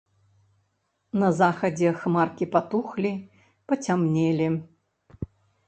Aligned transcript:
На 1.23 1.29
захадзе 1.41 1.89
хмаркі 1.99 2.49
патухлі, 2.57 3.13
пацямнелі. 3.73 4.51